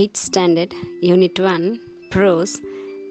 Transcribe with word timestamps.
Eight 0.00 0.20
standard 0.26 0.76
unit 1.10 1.42
one 1.54 1.66
prose 2.14 2.54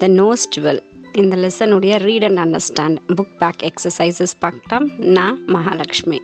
the 0.02 0.08
nose 0.22 0.46
twelve 0.56 0.82
இந்த 1.22 1.36
லெசனுடைய 1.44 1.94
read 2.08 2.26
and 2.28 2.42
understand 2.46 2.98
book 3.18 3.36
back 3.44 3.64
exercises 3.70 4.36
பார்க்கலாம் 4.46 4.88
நான் 5.18 5.40
Mahalakshmi 5.56 6.20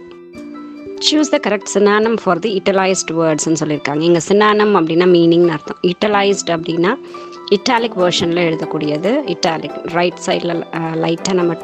choose 1.06 1.32
the 1.34 1.38
correct 1.46 1.72
synonym 1.74 2.18
for 2.24 2.40
the 2.44 2.50
italicised 2.60 3.12
வேர்ட்ஸ்னு 3.20 3.60
சொல்லியிருக்காங்க 3.62 4.04
இங்கே 4.10 4.22
synonym 4.28 4.74
அப்படின்னா 4.80 5.08
மீனிங்னு 5.16 5.54
அர்த்தம். 5.56 5.80
இட்டலைஸ்ட் 5.92 6.52
அப்படின்னா 6.56 6.92
இட்டாலிக் 7.56 7.98
வேர்ஷனில் 8.02 8.42
எழுதக்கூடியது. 8.48 9.12
இட்டாலிக் 9.34 9.76
ரைட் 9.98 10.22
சைடில் 10.28 10.64
லைட்டாக 11.04 11.36
நம்ம 11.40 11.58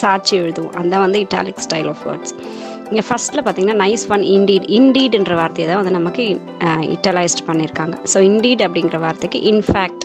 சாட்சி 0.00 0.34
எழுதுவோம். 0.40 0.74
அந்த 0.80 0.94
வந்து 1.04 1.18
இட்டாலிக் 1.26 1.62
ஸ்டைல் 1.66 1.90
ஆஃப் 1.92 2.02
வேர்ட்ஸ் 2.06 2.34
இங்கே 2.90 3.04
ஃபஸ்ட்டில் 3.08 3.42
பார்த்தீங்கன்னா 3.44 3.78
நைஸ் 3.84 4.04
ஒன் 4.10 4.24
இண்டீட் 4.34 4.66
இண்டீடுன்ற 4.68 5.34
வார்த்தையை 5.34 5.70
தான் 5.70 5.80
வந்து 5.80 5.90
நமக்கு 5.90 6.24
இட்டலைஸ்ட் 6.94 7.46
பண்ணியிருக்காங்க 7.46 7.94
ஸோ 8.12 8.18
இண்டீட் 8.20 8.62
அப்படிங்கிற 8.62 8.98
வார்த்தைக்கு 8.98 9.38
இன்ஃபேக்ட் 9.52 10.04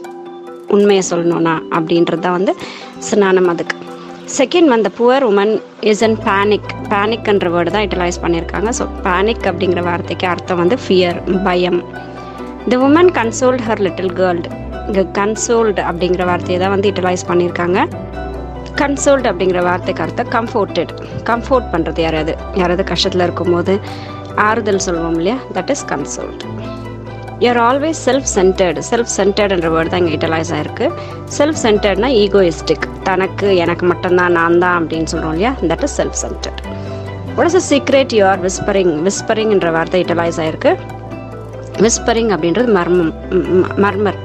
உண்மையை 0.69 1.03
சொல்லணும்னா 1.09 1.55
அப்படின்றது 1.73 2.21
தான் 2.21 2.37
வந்து 2.37 2.53
சினானம் 2.99 3.49
அதுக்கு. 3.49 3.75
செகண்ட் 4.37 4.67
வந்து 4.67 4.89
poor 4.89 5.23
woman 5.23 5.53
is 5.81 6.03
in 6.03 6.17
panic 6.27 6.69
பேனிக்ன்ற 6.89 7.49
word 7.49 7.71
தான் 7.71 7.81
இட்டலைஸ் 7.81 8.21
பண்ணியிருக்காங்க 8.21 8.69
ஸோ 8.69 8.85
பேனிக் 9.03 9.45
அப்படிங்கிற 9.47 9.83
வார்த்தைக்கு 9.83 10.27
அர்த்தம் 10.27 10.57
வந்து 10.57 10.75
ஃபியர் 10.75 11.17
பயம். 11.43 11.79
The 12.69 12.77
woman 12.87 13.11
consoled 13.11 13.63
her 13.67 13.79
little 13.79 14.13
girl 14.13 15.03
consoled 15.19 15.81
அப்படிங்கிற 15.81 16.25
வார்த்தையை 16.25 16.59
தான் 16.59 16.69
வந்து 16.69 16.89
இட்டலைஸ் 16.91 17.25
பண்ணியிருக்காங்க 17.27 17.77
கன்சோல்டு 18.81 19.27
அப்படிங்கிற 19.31 19.61
வார்த்தைக்கு 19.63 20.03
அர்த்தம் 20.03 20.29
கம்ஃபோர்டட் 20.35 20.89
கம்ஃபோர்ட் 21.23 21.67
பண்ணுறது 21.71 21.99
யாராவது. 21.99 22.37
யாராவது 22.55 22.93
கஷ்டத்தில் 22.93 23.23
இருக்கும்போது 23.27 23.79
ஆறுதல் 24.35 24.77
சொல்லுவோம் 24.77 25.15
இல்லையா? 25.15 25.37
That 25.53 25.69
is 25.69 25.85
consoled 25.85 26.43
you are 27.39 27.61
always 27.69 28.01
self 28.05 28.29
centred 28.35 28.81
self 28.91 29.11
சென்டர்டுன்ற 29.17 29.69
word 29.75 29.87
தான் 29.87 30.05
இங்கே 30.05 30.15
யூட்டிலைஸ் 30.15 30.51
ஆயிருக்கு. 30.57 30.91
செல்ஃப் 31.37 31.59
சென்டர்ட்னா 31.63 32.09
ஈகோயிஸ்டிக் 32.23 32.85
தனக்கு 33.03 33.55
எனக்கு 33.55 33.85
மட்டும்தான் 33.85 34.31
நான் 34.31 34.59
தான் 34.59 34.87
அப்படின்னு 34.87 35.03
சொல்கிறோம் 35.03 35.33
இல்லையா? 35.33 35.53
That 35.61 35.83
is 35.83 36.01
self 36.01 36.19
centred 36.21 36.61
what 37.37 37.47
is 37.47 37.55
a 37.55 37.61
secret 37.69 38.13
you 38.17 38.23
are 38.31 38.49
whispering? 39.05 39.49
என்ற 39.49 39.71
வார்த்தை 39.71 40.03
யூட்டிலைஸ் 40.03 40.37
ஆயிருக்கு. 40.37 40.77
விஸ்பரிங் 41.77 42.29
அப்படின்றது 42.35 42.67
மர்மம். 42.73 43.13
மர்மர். 43.77 44.19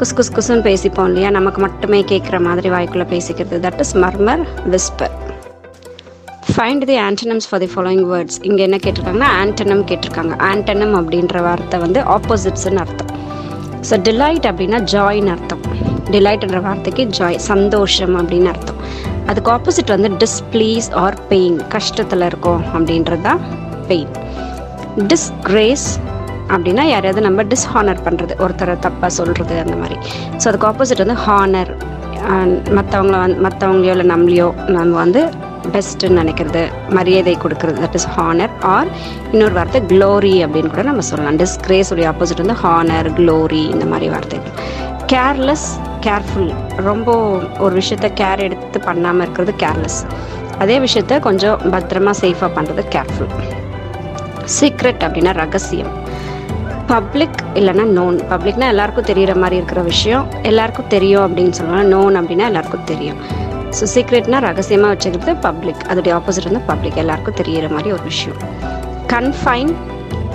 குஸ் 0.00 0.14
குஸ் 0.18 0.32
குஸ்ன்னு 0.36 0.64
பேசிப்போம் 0.68 1.08
இல்லையா? 1.10 1.28
நமக்கு 1.36 1.60
மட்டுமே 1.64 1.98
கேட்குற 2.12 2.36
மாதிரி 2.46 2.68
வாய்க்குள்ளே 2.74 3.06
பேசிக்கிறது. 3.14 3.56
That 3.66 3.80
is 3.84 3.94
murmur 4.04 4.42
whisper 4.74 5.14
find 6.54 6.84
the 6.90 6.96
antonyms 7.08 7.46
for 7.48 7.60
the 7.64 7.68
following 7.74 8.04
words 8.12 8.38
இங்கே 8.48 8.62
என்ன 8.68 8.78
கேட்டிருக்காங்கன்னா 8.84 9.30
ஆன்டனம் 9.42 9.84
கேட்டிருக்காங்க. 9.90 10.34
ஆன்டனம் 10.50 10.94
அப்படின்ற 11.00 11.42
வார்த்தை 11.48 11.78
வந்து 11.84 12.00
ஆப்போசிட்ஸ்னு 12.16 12.82
அர்த்தம். 12.84 13.12
ஸோ 13.88 13.96
டிலைட் 14.08 14.46
அப்படின்னா 14.50 14.80
ஜாய்னு 14.94 15.32
அர்த்தம். 15.36 15.62
டிலைட்ன்ற 16.14 16.60
வார்த்தைக்கு 16.68 17.04
ஜாய் 17.18 17.38
சந்தோஷம் 17.50 18.16
அப்படின்னு 18.20 18.50
அர்த்தம். 18.54 18.80
அதுக்கு 19.30 19.50
ஆப்போசிட் 19.56 19.92
வந்து 19.96 20.10
டிஸ்ப்ளீஸ் 20.24 20.88
ஆர் 21.02 21.18
பெயின் 21.32 21.58
கஷ்டத்தில் 21.74 22.26
இருக்கும் 22.30 22.62
அப்படின்றது 22.74 23.24
தான் 23.28 23.42
பெயின் 23.90 24.12
டிஸ்கிரேஸ் 25.12 25.86
அப்படின்னா 26.54 26.84
யாரையாவது 26.94 27.22
நம்ம 27.28 27.44
டிஸ்ஹானர் 27.52 28.04
பண்ணுறது 28.06 28.34
ஒருத்தரை 28.44 28.74
தப்பாக 28.86 29.10
சொல்கிறது 29.18 29.54
அந்த 29.64 29.76
மாதிரி. 29.82 29.96
ஸோ 30.40 30.44
அதுக்கு 30.50 30.68
ஆப்போசிட் 30.72 31.04
வந்து 31.04 31.18
ஹானர் 31.26 31.72
மற்றவங்கள 32.78 33.16
வந் 33.22 33.38
மற்றவங்களையோ 33.46 33.94
இல்லை 33.96 34.06
நம்மளையோ 34.14 34.48
நம்ம 34.76 34.92
வந்து 35.04 35.22
பெஸ்ட்டுன்னு 35.74 36.20
நினைக்கிறது 36.20 36.62
மரியாதை 36.96 37.34
கொடுக்கறது 37.42 37.82
தட் 37.84 37.96
இஸ் 37.98 38.06
ஹானர் 38.16 38.52
ஆர் 38.74 38.88
இன்னொரு 39.32 39.54
வார்த்தை 39.58 39.80
க்ளோரி 39.92 40.34
அப்படின்னு 40.46 40.70
கூட 40.74 40.84
நம்ம 40.90 41.04
சொல்லலாம். 41.08 41.38
டிஸ்கிரேஸ் 41.42 41.90
உடைய 41.94 42.08
ஆப்போசிட் 42.12 42.42
வந்து 42.44 42.56
ஹானர் 42.64 43.08
க்ளோரி 43.18 43.62
இந்த 43.74 43.86
மாதிரி 43.92 44.08
வார்த்தைகள் 44.14 44.54
கேர்லெஸ் 45.12 45.66
கேர்ஃபுல் 46.06 46.52
ரொம்ப 46.88 47.08
ஒரு 47.64 47.74
விஷயத்த 47.80 48.10
கேர் 48.20 48.44
எடுத்து 48.46 48.80
பண்ணாமல் 48.88 49.24
இருக்கிறது 49.24 49.54
கேர்லெஸ் 49.64 50.00
அதே 50.64 50.76
விஷயத்த 50.86 51.20
கொஞ்சம் 51.28 51.58
பத்திரமா 51.74 52.14
சேஃபாக 52.22 52.50
பண்ணுறது 52.58 52.84
கேர்ஃபுல் 52.94 53.32
சீக்ரெட் 54.58 55.04
அப்படின்னா 55.06 55.34
ரகசியம். 55.44 55.92
பப்ளிக் 56.92 57.38
இல்லைன்னா 57.58 57.84
நோன் 57.98 58.16
பப்ளிக்னா 58.30 58.66
எல்லாருக்கும் 58.72 59.06
தெரிகிற 59.10 59.32
மாதிரி 59.42 59.56
இருக்கிற 59.60 59.80
விஷயம். 59.92 60.24
எல்லாருக்கும் 60.50 60.90
தெரியும் 60.94 61.24
அப்படின்னு 61.26 61.54
சொல்லுவாங்க. 61.58 61.86
நோன் 61.94 62.14
அப்படின்னா 62.20 62.46
எல்லாருக்கும் 62.50 62.86
தெரியும். 62.92 63.18
ஸோ 63.76 63.84
சீக்ரெட்னா 63.94 64.38
ரகசியமாக 64.46 64.90
வச்சுக்கிறது 64.94 65.32
பப்ளிக் 65.46 65.82
அதோடைய 65.90 66.12
ஆப்போசிட் 66.18 66.48
வந்து 66.50 66.62
பப்ளிக் 66.70 66.98
எல்லாருக்கும் 67.02 67.38
தெரியிற 67.40 67.68
மாதிரி 67.74 67.90
ஒரு 67.96 68.04
விஷயம். 68.12 68.38
கன்ஃபைன் 69.14 69.72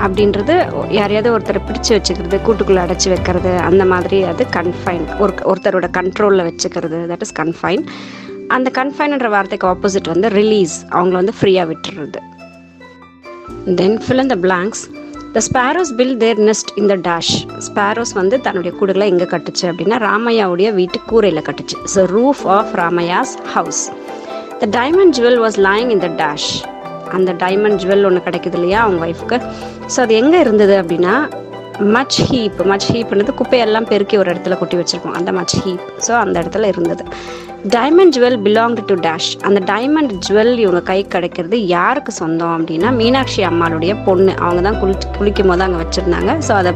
அப்படின்றது 0.05 0.55
யாரையாவது 0.97 1.29
ஒருத்தரை 1.35 1.61
பிடிச்சு 1.67 1.91
வச்சுக்கிறது 1.97 2.39
கூட்டுக்குள்ளே 2.47 2.81
அடைச்சி 2.85 3.07
வைக்கிறது 3.13 3.51
அந்த 3.69 3.85
மாதிரி 3.93 4.17
அது 4.31 4.45
கன்ஃபைன் 4.57 5.05
ஒரு 5.23 5.33
ஒருத்தரோட 5.51 5.89
கண்ட்ரோலில் 5.99 6.45
வச்சுக்கிறது 6.49 6.99
தட் 7.11 7.25
இஸ் 7.27 7.35
கன்ஃபைன் 7.41 7.83
அந்த 8.55 8.69
கன்ஃபைன்ன்ற 8.79 9.29
வார்த்தைக்கு 9.37 9.67
ஆப்போசிட் 9.73 10.13
வந்து 10.13 10.29
ரிலீஸ் 10.41 10.75
அவங்கள 10.97 11.17
வந்து 11.21 11.35
ஃப்ரீயாக 11.39 11.67
விட்டுறது. 11.71 12.21
தென் 13.79 13.99
ஃபில் 14.03 14.23
இந்த 14.25 14.37
blanks 14.45 14.83
the 15.35 15.39
sparrows 15.47 15.91
fill 15.99 16.13
their 16.21 16.39
nest 16.49 16.69
இந்த 16.81 16.93
டேஷ் 17.07 17.31
ஸ்பேரோஸ் 17.65 18.13
வந்து 18.19 18.35
தன்னுடைய 18.45 18.71
கூடுகளை 18.79 19.05
எங்கே 19.11 19.27
கட்டுச்சு 19.33 19.65
அப்படின்னா 19.69 19.97
ராமையாவுடைய 20.05 20.69
வீட்டு 20.77 20.99
கூரையில் 21.09 21.43
கட்டுச்சு. 21.47 21.77
So 21.93 22.03
roof 22.15 22.43
of 22.57 22.71
Ramaiah's 22.81 23.33
house 23.55 23.81
the 24.61 24.69
diamond 24.77 25.15
jewel 25.17 25.39
was 25.43 25.57
lying 25.67 25.91
இந்த 25.95 26.09
டேஷ் 26.21 26.49
அந்த 27.17 27.33
டைமண்ட் 27.43 27.79
ஜுவல் 27.83 28.07
ஒன்று 28.09 28.21
கிடைக்குது 28.27 28.57
இல்லையா 28.59 28.79
அவங்க 28.85 29.01
ஒய்ஃப்க்கு 29.07 29.39
ஸோ 29.95 29.99
அது 30.05 30.15
எங்கே 30.21 30.39
இருந்தது 30.45 30.75
அப்படின்னா 30.83 31.15
மச் 31.97 32.19
ஹீப் 32.29 32.61
மச் 32.71 32.87
ஹீப்ன்றது 32.93 33.33
குப்பையெல்லாம் 33.41 33.89
பெருக்கி 33.91 34.15
ஒரு 34.21 34.29
இடத்துல 34.33 34.55
கொட்டி 34.61 34.77
வச்சுருக்கோம். 34.79 35.17
அந்த 35.19 35.31
மச் 35.39 35.55
ஹீப் 35.65 35.85
ஸோ 36.07 36.13
அந்த 36.23 36.35
இடத்துல 36.43 36.67
இருந்தது. 36.73 37.03
Diamond 37.73 38.13
jewel 38.15 38.35
belonged 38.45 38.81
to 38.89 38.95
dash 39.05 39.29
அந்த 39.47 39.59
டைமண்ட் 39.69 40.11
ஜுவல் 40.25 40.51
இவங்க 40.63 40.81
கை 40.89 40.97
கிடைக்கிறது 41.13 41.57
யாருக்கு 41.75 42.11
சொந்தம் 42.19 42.53
அப்படின்னா 42.55 42.89
மீனாட்சி 42.97 43.41
அம்மாளுடைய 43.49 43.93
பொண்ணு. 44.07 44.33
அவங்க 44.43 44.61
தான் 44.67 44.77
குளி 44.81 44.93
குளிக்கும் 45.17 45.49
போது 45.51 45.63
அங்கே 45.65 45.79
வச்சுருந்தாங்க. 45.81 46.33
ஸோ 46.47 46.51
அதை 46.59 46.71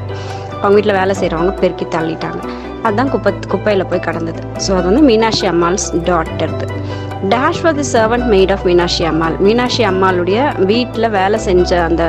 அவங்க 0.61 0.73
வீட்டில் 0.77 0.97
வேலை 0.99 1.15
செய்கிறவங்க 1.19 1.53
பெருக்கி 1.61 1.85
தள்ளிட்டாங்க. 1.95 2.41
அதுதான் 2.85 3.11
குப்பை 3.13 3.31
குப்பையில் 3.53 3.87
போய் 3.91 4.05
கடந்தது. 4.07 4.41
ஸோ 4.65 4.71
அது 4.77 4.85
வந்து 4.89 5.03
Meenakshi 5.09 5.45
Ammal's 5.51 5.87
daughter 6.09 6.67
dash 7.33 7.61
was 7.65 7.77
the 7.81 7.85
servant 7.95 8.27
maid 8.33 8.53
of 8.55 8.65
Meenakshi 8.69 9.05
Ammal. 9.11 9.37
Meenakshi 9.47 9.85
அம்மாளுடைய 9.91 10.39
வீட்டில் 10.71 11.09
வேலை 11.19 11.39
செஞ்ச 11.47 11.69
அந்த 11.89 12.03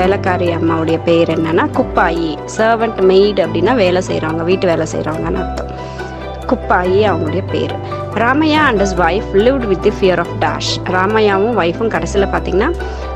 வேலைக்காரி 0.00 0.50
அம்மாவுடைய 0.58 0.98
பேர் 1.08 1.30
என்னென்னா 1.36 1.66
குப்பாயி. 1.78 2.32
சர்வன்ட் 2.58 3.00
மெய்டு 3.12 3.42
அப்படின்னா 3.46 3.74
வேலை 3.84 4.02
செய்கிறவங்க 4.10 4.46
வீட்டு 4.50 4.66
வேலை 4.72 4.86
செய்கிறவங்கன்னு 4.94 5.42
அர்த்தம். 5.44 5.72
குப்பாயி 6.50 7.00
அவங்களுடைய 7.08 7.42
பேர் 7.52 7.74
Ramaiah 8.16 8.62
and 8.68 8.82
his 8.82 8.96
wife 9.00 9.30
lived 9.38 9.66
with 9.66 9.82
the 9.82 9.92
fear 9.98 10.20
of 10.20 10.34
dash 10.38 10.72
ராமையாவும் 10.92 11.58
ஒய்ஃபும் 11.58 11.92
கடைசியில் 11.94 12.32
பார்த்தீங்கன்னா 12.32 12.70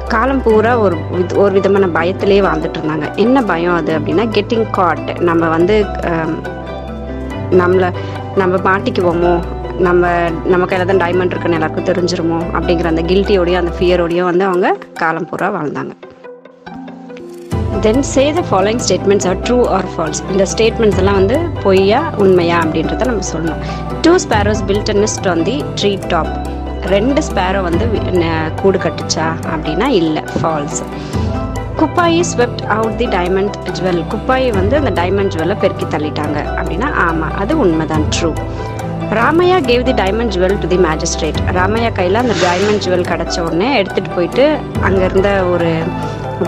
காலம் 0.09 0.43
பூரா 0.43 0.73
ஒரு 0.79 0.97
ஒரு 1.37 1.53
விதமான 1.53 1.87
பயத்திலே 1.95 2.39
வாழ்ந்துட்டு 2.47 2.79
இருந்தாங்க 2.79 3.07
என்ன 3.17 3.43
பயம் 3.45 3.77
அது 3.77 3.93
அப்படின்னா 3.99 4.27
கெட்டிங் 4.31 4.69
காட் 4.71 5.11
நம்ம 5.21 5.49
வந்து 5.49 5.77
நம்மளை 7.55 7.89
நம்ம 8.37 8.61
மாட்டிக்குவோமோ 8.67 9.35
நம்ம 9.81 10.07
நம்ம 10.47 10.65
கையில் 10.67 10.89
தான் 10.89 11.03
டைமண்ட் 11.03 11.33
இருக்குன்னு 11.33 11.59
எல்லாருக்கும் 11.59 11.91
தெரிஞ்சிருமோ 11.91 12.41
அப்படிங்கிற 12.55 12.89
அந்த 12.89 13.05
கில்ட்டியோடையும் 13.11 13.63
அந்த 13.63 13.75
ஃபியரோடையும் 13.77 14.31
வந்து 14.31 14.45
அவங்க 14.45 14.69
காலம் 14.95 15.29
பூரா 15.31 15.49
வாழ்ந்தாங்க 15.55 15.93
then 17.81 18.03
say 18.05 18.33
the 18.33 18.41
following 18.51 18.83
statements 18.87 19.27
are 19.27 19.39
true 19.41 19.69
or 19.69 19.89
false 19.93 20.21
இந்த 20.31 20.45
ஸ்டேட்மெண்ட்ஸ் 20.45 20.99
எல்லாம் 20.99 21.15
வந்து 21.15 21.37
பொய்யா 21.63 22.01
உண்மையா 22.17 22.57
அப்படின்றத 22.63 23.05
நம்ம 23.05 23.25
சொல்லணும். 23.33 23.63
Two 24.03 24.13
sparrows 24.19 24.63
built 24.63 24.93
nest 24.97 25.29
on 25.29 25.43
the 25.43 25.65
tree 25.81 25.99
top 26.09 26.33
ரெண்டு 26.87 27.21
ஸ்பேரோ 27.23 27.63
வந்து 27.63 27.85
கூடு 28.63 28.79
கட்டுச்சா 28.79 29.27
அப்படின்னா 29.53 29.87
இல்லை 29.93 30.23
false 30.39 30.81
Kuppayi 31.79 32.21
swept 32.23 32.63
out 32.69 32.97
the 32.97 33.07
diamond 33.07 33.57
jewel 33.79 34.01
Kuppayi 34.13 34.51
வந்து 34.51 34.77
அந்த 34.77 34.91
டைமண்ட் 35.01 35.33
ஜுவல்லை 35.37 35.57
பெருக்கி 35.57 35.87
தள்ளிட்டாங்க 35.87 36.39
அப்படின்னா 36.57 36.91
ஆமாம் 37.07 37.35
அது 37.35 37.59
உண்மைதான் 37.59 38.07
true 38.17 38.31
Ramaiah 39.11 39.57
gave 39.61 39.83
the 39.83 39.93
diamond 39.93 40.33
jewel 40.37 40.61
to 40.61 40.69
the 40.69 40.79
magistrate 40.79 41.41
Ramaiah 41.53 41.91
கையில் 41.93 42.15
அந்த 42.15 42.35
டைமண்ட் 42.45 42.85
ஜுவல் 42.87 43.09
கிடச்ச 43.11 43.41
உடனே 43.41 43.83
எடுத்துகிட்டு 43.83 44.15
போயிட்டு 44.15 44.45
அங்கேருந்த 44.81 45.33
ஒரு 45.47 45.71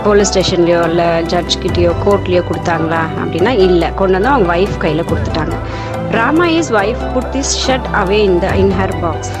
போலீஸ் 0.03 0.31
ஸ்டேஷன்லையோ 0.31 0.79
இல்லை 0.89 1.05
ஜட்ஜ்கிட்டேயோ 1.05 1.91
கோர்ட்லையோ 2.05 2.41
கோர்ட்லேயோ 2.41 2.41
கொடுத்தாங்களா 2.49 3.01
அப்படின்னா 3.21 3.49
இல்லை. 3.67 3.93
கொண்டு 3.93 4.13
வந்து 4.13 4.29
அவங்க 4.29 4.55
ஒய்ஃப் 4.55 4.77
கையில் 4.77 5.07
கொடுத்துட்டாங்க. 5.09 5.55
Rama 6.11 6.47
is 6.47 6.73
wife 6.73 7.03
put 7.13 7.29
this 7.35 7.53
shut 7.65 7.87
away 8.01 8.19
in 8.27 8.39
the 8.39 8.55
in 8.55 8.73
her 8.79 8.95
box 9.01 9.31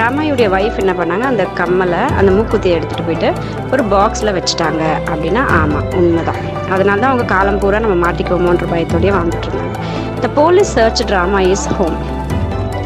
ராமாயுடைய 0.00 0.46
wife 0.56 0.78
என்ன 0.82 0.92
பண்ணாங்க? 0.92 1.24
அந்த 1.32 1.46
கம்மலை 1.58 2.02
அந்த 2.18 2.30
மூக்குத்தியை 2.36 2.74
எடுத்துகிட்டு 2.76 3.06
போயிட்டு 3.08 3.32
ஒரு 3.72 3.82
பாக்ஸில் 3.84 4.32
வச்சுட்டாங்க 4.36 4.82
அப்படின்னா 5.12 5.42
ஆமாம் 5.60 5.90
உண்மைதான். 5.98 6.40
அதனால 6.70 7.00
தான் 7.00 7.10
அவங்க 7.10 7.24
காலம் 7.34 7.58
பூரா 7.58 7.78
நம்ம 7.78 7.96
மாட்டிக்குவோமோன்ற 8.06 8.66
பயத்தோடய 8.72 9.12
வாழ்ந்துட்டு 9.16 9.48
இருந்தாங்க. 9.48 9.78
The 10.20 10.28
police 10.28 10.72
search 10.72 11.02
Rama 11.16 11.40
is 11.40 11.68
home 11.78 11.98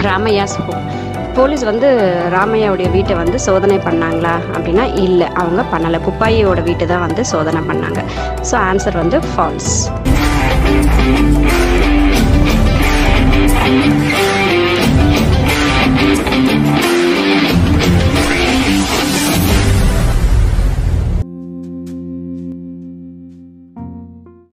Ramaiah's 0.06 0.58
home 0.66 0.84
police 1.38 1.64
வந்து 1.70 1.88
ராமையாவுடைய 2.35 2.88
வீட்டை 2.94 3.14
வந்து 3.20 3.38
சோதனை 3.46 3.76
பண்ணாங்களா 3.87 4.35
அப்படின்னா 4.55 4.85
இல்லை. 5.05 5.29
அவங்க 5.43 5.62
பண்ணலை. 5.73 6.00
குப்பாயியோட 6.06 6.62
வீட்டு 6.69 6.87
தான் 6.93 7.05
வந்து 7.06 7.25
சோதனை 7.32 7.62
பண்ணாங்க. 7.70 8.02
ஸோ 8.50 8.56
ஆன்சர் 8.70 9.00
வந்து 9.02 9.20
ஃபால்ஸ் 9.31 9.75